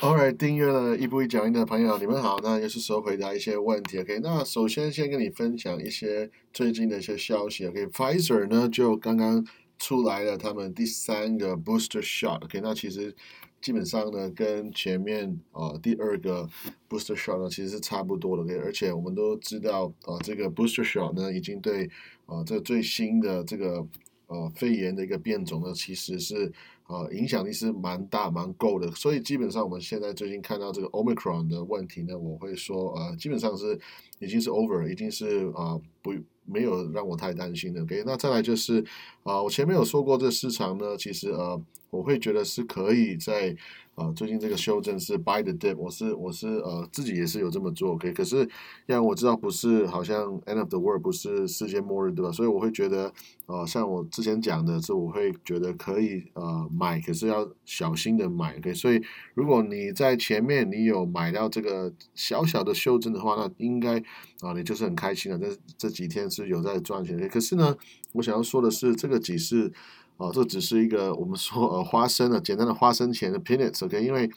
[0.00, 2.38] Alright，订阅了一步一脚印的朋友，你们好。
[2.40, 3.98] 那又是时候回答一些问题。
[3.98, 7.66] OK，那首先先跟你分享一些最近的一些消息。
[7.66, 9.44] OK，Pfizer 呢就刚刚
[9.76, 12.44] 出来了他们第三个 booster shot。
[12.44, 13.12] OK，那其实
[13.60, 16.48] 基本上呢跟前面呃第二个
[16.88, 18.44] booster shot 呢其实是差不多的。
[18.44, 21.90] OK，而且我们都知道呃这个 booster shot 呢已经对
[22.26, 23.84] 呃这最新的这个
[24.28, 26.52] 呃肺炎的一个变种呢其实是。
[26.88, 33.78] 呃，影响力是蛮大、蛮够的，所以基本上我们现在最近看到这个 Omicron 的问题呢，我会说，呃，基本上是
[34.20, 36.14] 已经是 over，已经是啊不
[36.50, 37.82] 没有让我太担心的。
[37.82, 38.84] OK，那再来就是
[39.22, 43.56] 啊，我前面有说过，这市场呢，其实呃，我会觉得是可以在。
[43.98, 48.48] 啊，最近这个修正是 buy the dip，我是我是呃自己也是有这么做，OK，可是
[48.86, 52.30] 让我知道不是好像 end of the world 不是世界末日对吧？
[52.30, 53.12] 所以我会觉得
[53.46, 59.02] 呃像我之前讲的是我会觉得可以呃买，可是要小心的买，OK，所以
[59.34, 63.98] 如果你在前面你有买到这个小小的修正的话，那应该
[64.42, 67.76] 啊你就是很开心了，这这几天是有在赚钱，可是呢，
[68.12, 69.72] 我想要说的是这个只是。
[70.18, 74.28] 啊，这只是一个我们说呃花生的简单的花生钱的 peanuts，OK，因为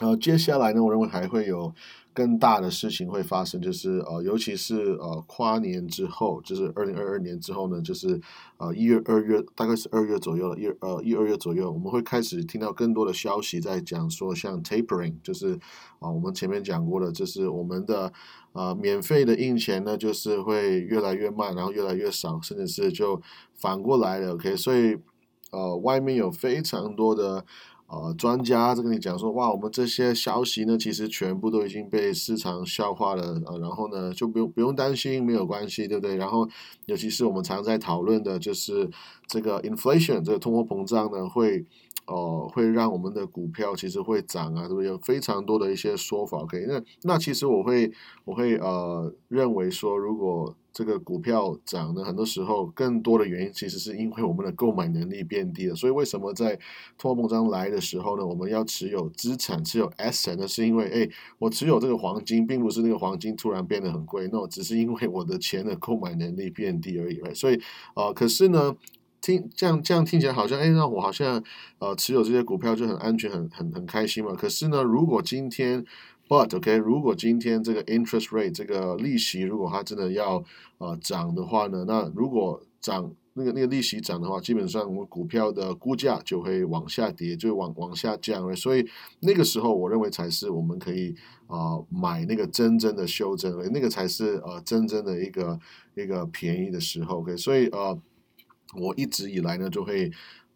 [0.00, 1.74] 呃接下来呢，我认为还会有。
[2.14, 8.20] 更大的事情会发生，就是呃，尤其是呃跨年之后，就是二零二二年之后呢，就是
[8.58, 15.54] 呃一月、二月，大概是二月左右了，一呃一二月左右，我们会开始听到更多的消息在讲说，像 tapering，就是
[15.98, 18.12] 啊我们前面讲过的，就是我们的
[18.52, 23.20] 呃免费的印钱呢，就是会越来越慢，然后越来越少，甚至是就
[23.54, 24.98] 反过来了，OK，所以
[25.50, 27.44] 呃外面有非常多的。
[27.92, 36.16] 呃，专家在跟你讲说，哇，我们这些消息呢，其实全部都已经被市场消化了，呃，然后呢，就不用不用担心，没有关系，对不对？
[36.16, 36.48] 然后，
[36.86, 38.88] 尤其是我们常在讨论的，就是
[39.26, 41.66] 这个 inflation，这个通货膨胀呢，会。
[42.06, 44.88] 哦，会让我们的股票其实会涨啊，是不是？
[44.88, 46.64] 有非常多的一些说法可以。
[46.66, 47.90] 那那其实我会
[48.24, 55.74] 我会呃认为说，如果这个股票涨呢，很多时候更多的原因其实是因为我们的购买能力变低了。
[55.76, 56.58] 所以为什么在
[56.98, 60.48] 通货膨胀来的时候呢，我们要持有资产，持有 asset 呢？
[60.48, 67.22] 是因为哎，我持有这个黄金，并不是那个黄金突然变得很贵，那只是因为我的钱的购买能力变低而已。
[67.34, 67.60] 所以
[67.94, 68.76] 呃，可是呢。
[69.22, 71.42] 听这样这样听起来好像，哎，让我好像
[71.78, 74.34] 呃持有这些股票就很安全，很很很开心嘛。
[74.34, 75.84] 可是呢，如果今天
[76.28, 80.42] ，but OK，如果今天这个 interest rate 这个利息如果它真的要
[80.78, 88.56] 呃涨的话呢，那如果涨那个那个利息涨的话，基本上我们股票的估价就会往下跌，就往往下降了。
[88.56, 88.84] 所以
[89.20, 91.14] 那个时候，我认为才是我们可以
[91.46, 95.60] 啊买那个真正的修正，那个才是呃真正的一个
[95.94, 97.20] 一个便宜的时候。
[97.20, 97.96] OK，所以呃。
[98.80, 100.10] 我一直以来呢，就会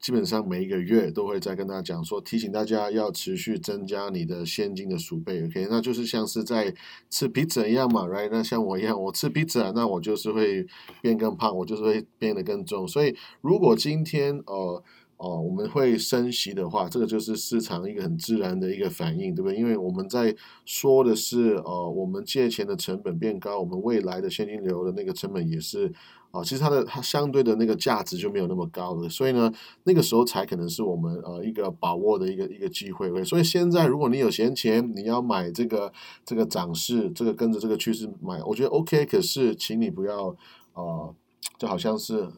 [0.00, 5.44] 基本上每一个月都会在跟大家讲说，提醒大家要持续增加你的现金的储备。
[5.44, 6.74] OK，那就是像是在
[7.08, 8.28] 吃披萨一样嘛，Right？
[8.30, 10.66] 那像我一样，我吃披萨，那我就是会
[11.00, 12.86] 变更胖，我就是会变得更重。
[12.88, 14.82] 所以如果今天呃。
[15.22, 19.54] 哦，我们会升息的话，这个就是市场一个很自然的一个反应，对不对？
[19.54, 20.34] 因为我们在
[20.64, 25.92] 说的是，呃，我们借钱的成本变高，我们未来的现金流的那个成本也是，
[26.30, 29.52] 啊，其实它的它相对的那个价值就没有那么高了，所以呢，
[29.84, 33.22] 那个时候才可能是我们呃一个把握的一个一个机会。
[33.24, 35.92] 所以现在如果你有闲钱，你要买这个
[36.24, 39.04] 这个涨势，这个跟着这个趋势买，我觉得 OK。
[39.06, 40.36] 可是，请你不要，
[40.74, 41.14] 呃，
[41.58, 42.28] 就好像是。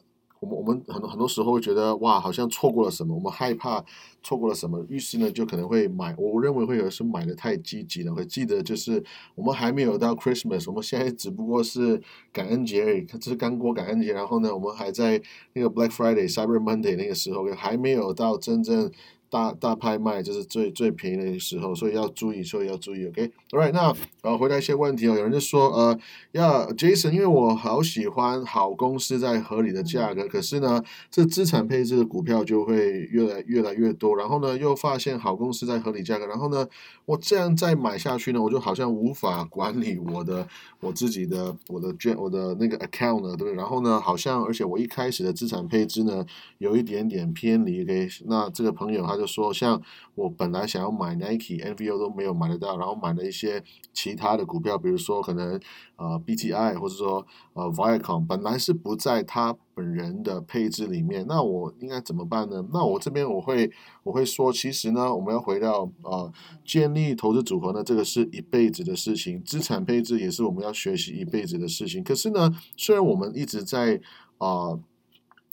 [0.42, 3.84] 我们我们很多很多时候会觉得哇，好像错过了什么，我们害怕
[4.24, 6.12] 错过了什么，于是呢就可能会买。
[6.18, 8.12] 我认为会有是买的太积极了。
[8.12, 9.02] 会记得就是
[9.36, 12.02] 我们还没有到 Christmas，我们现在只不过是
[12.32, 18.90] 感恩节而已，这是刚过感恩节，然后呢，我们还在那个 Black Friday、Cyber Monday 那个时候，还没有到真正。
[19.32, 25.98] 大大拍卖就是最最便宜的时候，所以要注意，所以要注意，OK，All right，那呃回答一些问题哦，有人就说呃
[26.32, 36.68] 要 Jason，因为我好喜欢好公司在合理的价格，可是呢这资产配置的股票就会越来越来越多，然后呢又发现好公司在合理价格，然后呢
[37.06, 40.46] 我这样再买下去呢，我就好像无法管理我的
[40.80, 43.54] 我自己的我的券我的那个 account 呢，对不对？
[43.54, 46.26] 然后呢好像而且我一开始的资产配置呢
[46.58, 49.21] 有一点点偏离，OK，那这个朋友他就。
[49.22, 49.80] 就说像
[50.16, 55.60] 我本来想要买 Nike、NVO 都没有买得到，然后买了一些其他的股票，比如说可能
[55.94, 62.66] 呃 BTI 或者说呃 Viacom，本来是不在他本人的配置里面，那我应该怎么办呢？
[62.72, 63.70] 那我这边我会
[64.02, 66.32] 我会说，其实呢，我们要回到呃
[66.64, 72.02] 建立投资组合呢，这个是一辈子的事情，资产配置也是我们要学习一辈子的事情。
[72.02, 74.00] 可是呢，虽然我们一直在
[74.38, 74.80] 啊。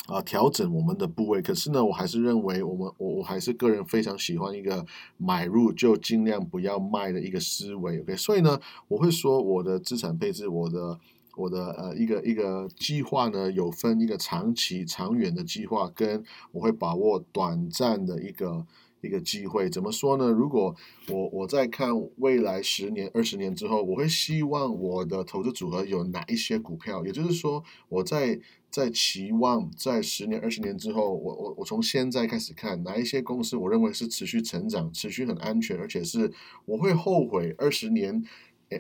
[0.10, 4.86] 啊，调整我们的部位，可是呢，我还是认为我们我我还是个人非常喜欢一个
[5.18, 11.00] 买入就尽量不要卖的一个思维，OK，所以呢，我会说我的资产配置，我的
[11.36, 18.66] 我的呃一个一个计划呢，有分一个长期长远的计划，跟我会把握短暂的一个。
[19.02, 20.30] 一个机会，怎么说呢？
[20.30, 20.76] 如果
[21.08, 27.06] 我我在看未来十年、二十年之后，我会希望我的投资组合有哪一些股票？
[27.06, 36.32] 也就是说，我在在期望在十年、二十年之后，我我我从现在开始看哪一些公司，我认为是持续成长、持续很安全，而且是
[36.66, 38.24] 我会后悔二十年。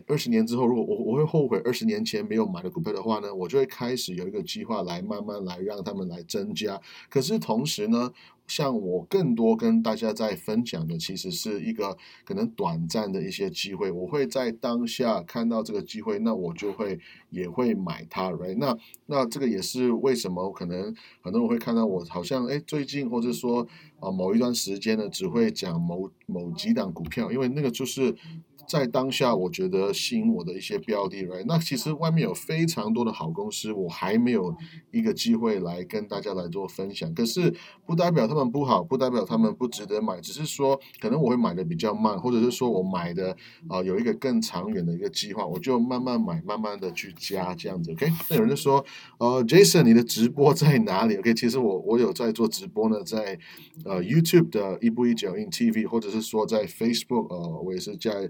[0.05, 6.79] 二十年之后，如果我我会后悔二十年前没有买的股票的话呢，我就会开始有一个计划来慢慢来让他们来增加。
[7.09, 8.11] 可是同时呢，
[8.45, 13.89] 像我更多跟大家在分享的，其实是一个可能短暂的一些机会。
[13.89, 16.99] 我会在当下看到这个机会，那我就会
[17.31, 18.57] 也会买它，right？
[18.57, 18.77] 那
[19.07, 23.67] 那这个也是为什么可能很多人会看到我好像哎最近或者说
[23.99, 28.15] 啊某一段时间呢，只会讲某某几档股票，因为那个就是。
[28.69, 31.43] 在当下，我觉得吸引我的一些标的，right？
[31.47, 34.55] 那其实外面有非常多的好公司，我还没有
[34.91, 37.11] 一个机会来跟大家来做分享。
[37.15, 37.51] 可是
[37.87, 43.35] 不代表他们不好，不代表他们不值得买，只是说可能我会买的比较慢，或者是说我买的
[43.67, 47.91] 啊有一个更长远的一个计划，我就慢慢买，慢慢的去加这样子。
[47.93, 48.07] OK？
[48.29, 48.85] 那有人就说，
[49.17, 51.33] 呃，Jason，你的直播在哪里？OK？
[51.33, 53.39] 其实我我有在做直播呢，在
[53.83, 58.29] 呃 YouTube 的一步一脚印 TV，或者是说在 Facebook，呃，我也是在。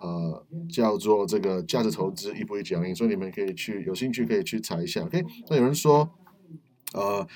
[0.00, 5.02] 呃，叫做这个价值投资一步一脚印，所以你们可以去有兴趣可以去查一下。
[5.04, 6.08] OK，那有人说，
[6.94, 7.26] 呃，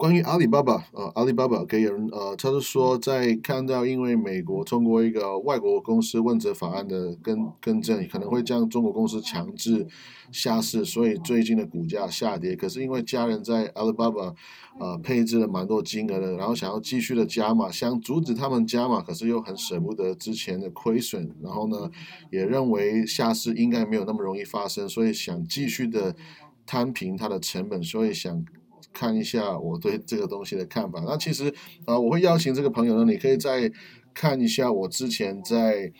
[0.00, 9.86] 关于阿里巴巴，呃，阿里巴巴，给有人呃，他是说在看到因为美国通过一个外国公司问责法案的更更正，可能会将中国公司强制
[10.32, 12.56] 下市，所以最近的股价下跌。
[12.56, 14.34] 可是因为家人在阿里巴巴。
[14.78, 21.90] 呃，配置了蛮多金额的，然后想要继续的加码，想阻止他们加码，可是又很舍不得之前的亏损，然后呢，
[22.30, 26.16] 也认为下市应该没有那么容易发生，所以想继续的
[26.64, 28.42] 摊平它的成本，所以想
[28.92, 31.02] 看一下我对这个东西的看法。
[31.06, 31.52] 那其实
[31.84, 33.70] 啊，我会邀请这个朋友呢，你可以再
[34.12, 35.92] 看一下我之前在。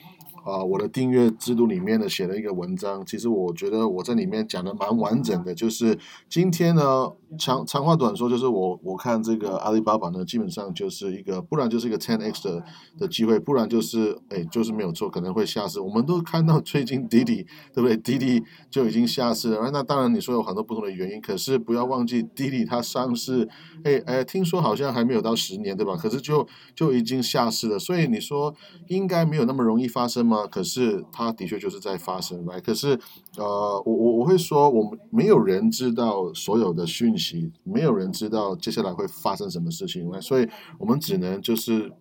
[0.44, 5.54] 啊，我的订阅制度里面呢写了一个文章，其实我觉得我在里面讲的蛮完整的。
[5.54, 5.98] 就是
[6.28, 12.64] 今天呢，长长话短说，就是我我看这个阿里巴巴呢，基本上就是一个，不然就是一个 ten x 的
[12.98, 15.78] 的机会，不然就是哎，就是没有错，可能会下市。
[15.78, 17.96] 我们都看到最近滴滴，对不对？
[17.96, 19.70] 滴滴就已经下市了。
[19.70, 23.46] 那当然你说有很多不同的原因，可是不要忘记滴滴它上市，
[23.84, 25.94] 哎哎，听说好像还没有到十年，对吧？
[25.96, 28.54] 可是就就已经下市了，所以你说
[28.88, 30.29] 应该没有那么容易发生。
[30.30, 30.46] 吗？
[30.46, 32.98] 可是它的确就是在发生来可是，
[33.36, 40.48] 呃，我我我会说，我们没有人知道所有的讯息，没有人知道接下来会发生什么事情来所以
[40.78, 41.92] 我们只能就是。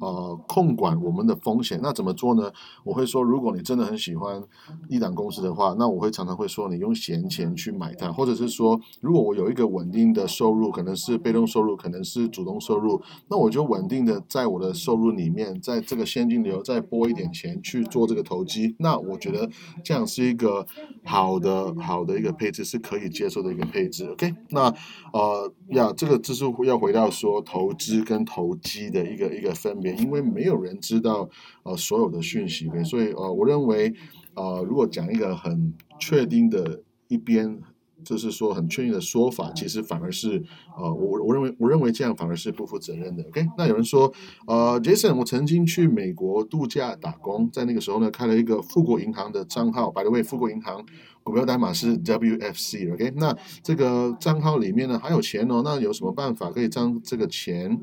[0.00, 2.52] 呃，控管我们的风险，那怎么做呢？
[2.84, 4.42] 我会说，如果你真的很喜欢
[4.88, 19.48] 一档公司的话，那我会常常会说，你用闲钱去买它，或者是说，如果我有一个稳定的收入，可能是被动收入，可能是主动收入，那我就稳定的在我的收入里面，在这个现金流再拨一点钱去做这个投机，那我觉得
[19.82, 20.66] 这样是一个
[21.04, 24.04] 好的好的一个配置，是可以接受的一个配置。
[24.10, 24.72] OK，那
[25.12, 29.77] 呃呀，这个就是要回到说投资跟投机的一个一个分。
[29.82, 31.28] 因为没有人知道
[31.62, 33.92] 呃所有的讯息，所以呃我认为
[34.34, 37.60] 呃如果讲一个很确定的一边，
[38.04, 40.42] 就是说很确定的说法，其实反而是
[40.78, 43.24] 呃我我认为我认为这样反而是不负责任的。
[43.24, 44.12] OK，那有人说
[44.46, 50.84] 呃 Jason，我曾经去美国度假打工，在那个时候呢开了一个富国银行的账号，by the way，富国银行
[51.24, 52.92] 股票代码是 WFC。
[52.94, 57.80] OK，那这个账号里面呢还有钱哦，那有什么办法可以将这个钱？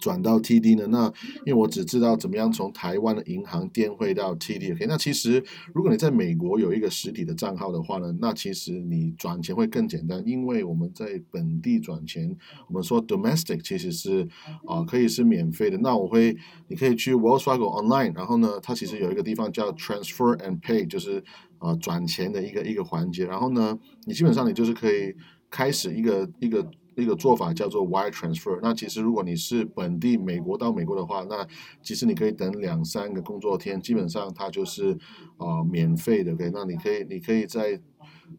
[0.00, 0.86] 转到 TD 呢？
[0.88, 1.12] 那
[1.44, 4.74] 因为我只知道怎么样从台湾的银行电汇到 TD。
[4.74, 5.42] OK，那其实
[5.74, 12.36] 如果你在美国有一个实体的账号的话呢，那其实你转钱会更简单，因为我们在本地转钱，
[12.68, 14.28] 我们说 domestic 其实是
[14.66, 15.78] 啊可以是免费的。
[15.78, 16.36] 那我会，
[16.68, 21.22] 你可以去 Wells Fargo online，然后呢，它其实有一个地方叫 Transfer and Pay，就是
[21.58, 23.26] 啊转钱的一个一个环节。
[23.26, 25.14] 然后呢，你基本上你就是可以
[25.50, 26.70] 开始一个一个。
[26.98, 28.58] 一个做法叫做 wire transfer。
[28.60, 31.46] 那其实如果你是本地美国到美国的话，那
[31.80, 34.98] 其实你可以等两三个工作天，基本上它就是
[35.36, 36.32] 啊免费的。
[36.32, 37.80] OK，那你可以你可以在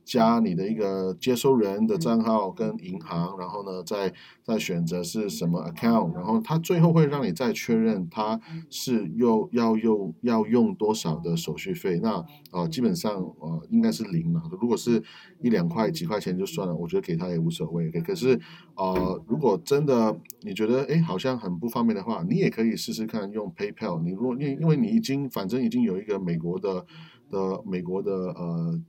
[0.04, 12.00] 加你的一个接收人的账号跟银行，然后呢，再再选择是什么 account，然后他最后会让你再确认他是又要用要用多少的手续费。
[12.02, 14.44] 那呃，基本上呃应该是零嘛。
[14.60, 15.04] 如果是
[15.42, 17.90] 一两块几块钱就算了，我觉得给他也无所谓。
[17.92, 18.40] 可是
[18.76, 24.02] 呃，如果真的你觉得哎好像很不方便的话，你也可以试试看用 PayPal。
[24.02, 26.86] 你如果因因为你已经反正已经有一个美国的
[27.30, 28.80] 的美国的呃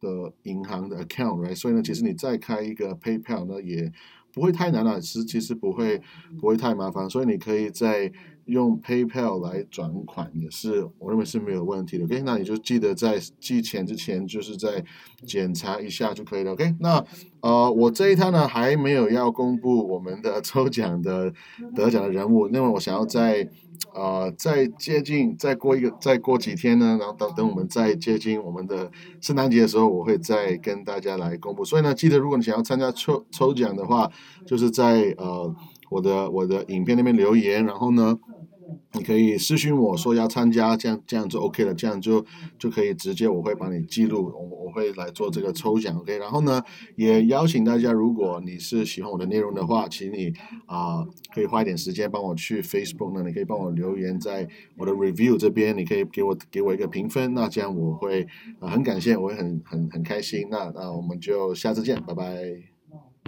[0.00, 1.56] 的银行的 account，right？
[1.56, 3.92] 所以呢，其实你再开一个 PayPal 呢也
[4.32, 6.00] 不会太难了，其实其实不会
[6.40, 8.12] 不会太麻烦，所以你可以在。
[8.48, 12.04] 用 PayPal 来转款也是，我认为是没有问题的。
[12.04, 14.82] OK，那你就记得在寄钱之前，就是在
[15.26, 16.52] 检查一下就可以了。
[16.52, 17.04] OK，那
[17.40, 21.30] 呃，我这一趟呢还没有要公布我们的 抽奖的
[21.74, 23.46] 得奖的人物，因为我想要在
[23.94, 28.90] 呃再接近再过一个再过几天呢，然后等等我们再接近我们的
[29.20, 31.64] 圣诞节的时候，我会再跟大家来公布。
[31.64, 34.10] 所以呢，记得如果你想要参加抽抽奖的话，
[34.46, 35.54] 就是在呃
[35.90, 38.18] 我的我的影片那边留言，然后呢。
[38.92, 42.24] 你可以私信我说要参加，这样这样就 OK 了，这样就
[42.58, 46.18] 就可以直接我会帮你记录，我我会来做这个抽奖，OK。
[46.18, 46.62] 然后呢，
[46.96, 50.32] 也邀请大家，如果你是喜欢我的内容的话，请你
[50.66, 58.26] 啊可以花一点时间帮我去 Facebook 呢，你可以帮我留言在我的 Review 这边，你可以给我给我一个评分，那这样我会
[58.60, 60.48] 很感谢，我会很很很开心。
[60.50, 62.77] 那那我们就下次见，拜拜。